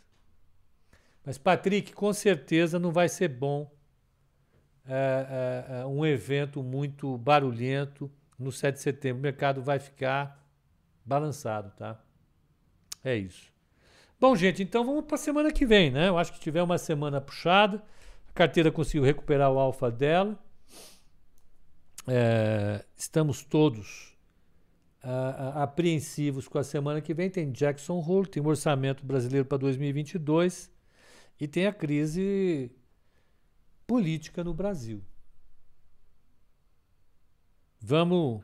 [1.24, 3.72] Mas, Patrick, com certeza não vai ser bom
[4.84, 9.20] é, é, é, um evento muito barulhento no 7 de setembro.
[9.20, 10.44] O mercado vai ficar
[11.06, 12.02] balançado, tá?
[13.04, 13.54] É isso.
[14.20, 16.08] Bom, gente, então vamos para a semana que vem, né?
[16.08, 17.84] Eu acho que tiver uma semana puxada,
[18.32, 20.42] a carteira conseguiu recuperar o alfa dela.
[22.08, 24.16] É, estamos todos
[25.56, 27.30] apreensivos com a semana que vem.
[27.30, 30.72] Tem Jackson Hole, tem o orçamento brasileiro para 2022
[31.42, 32.72] e tem a crise
[33.86, 35.04] política no Brasil.
[37.82, 38.42] Vamos,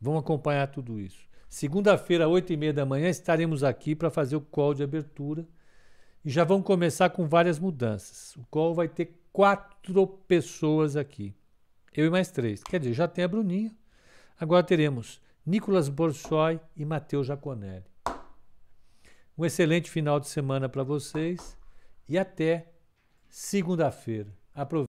[0.00, 1.24] vamos acompanhar tudo isso.
[1.48, 5.46] Segunda-feira, oito e meia da manhã, estaremos aqui para fazer o call de abertura
[6.26, 8.34] e já vamos começar com várias mudanças.
[8.34, 11.32] O call vai ter quatro pessoas aqui,
[11.94, 12.64] eu e mais três.
[12.64, 13.72] Quer dizer, já tem a Bruninha.
[14.38, 17.84] Agora teremos Nicolas Borsoi e Matheus Jaconelli.
[19.38, 21.56] Um excelente final de semana para vocês
[22.08, 22.72] e até
[23.28, 24.34] segunda-feira.
[24.52, 24.84] Aproveite.